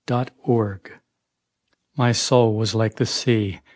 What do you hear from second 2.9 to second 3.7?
the sea.